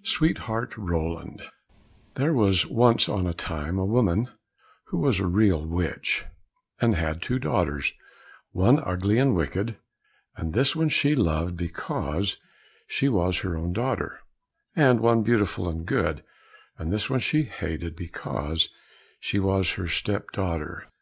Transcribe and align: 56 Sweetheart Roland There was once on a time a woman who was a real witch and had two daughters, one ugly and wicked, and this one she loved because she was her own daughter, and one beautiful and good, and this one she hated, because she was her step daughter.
56 0.00 0.16
Sweetheart 0.16 0.78
Roland 0.78 1.42
There 2.14 2.32
was 2.32 2.64
once 2.66 3.06
on 3.06 3.26
a 3.26 3.34
time 3.34 3.78
a 3.78 3.84
woman 3.84 4.30
who 4.84 4.96
was 4.98 5.20
a 5.20 5.26
real 5.26 5.62
witch 5.62 6.24
and 6.80 6.94
had 6.94 7.20
two 7.20 7.38
daughters, 7.38 7.92
one 8.52 8.80
ugly 8.82 9.18
and 9.18 9.34
wicked, 9.36 9.76
and 10.36 10.54
this 10.54 10.74
one 10.74 10.88
she 10.88 11.14
loved 11.14 11.58
because 11.58 12.38
she 12.86 13.10
was 13.10 13.40
her 13.40 13.58
own 13.58 13.74
daughter, 13.74 14.20
and 14.74 15.00
one 15.00 15.22
beautiful 15.22 15.68
and 15.68 15.84
good, 15.84 16.24
and 16.78 16.90
this 16.90 17.10
one 17.10 17.20
she 17.20 17.42
hated, 17.42 17.94
because 17.94 18.70
she 19.20 19.38
was 19.38 19.72
her 19.74 19.86
step 19.86 20.32
daughter. 20.32 20.86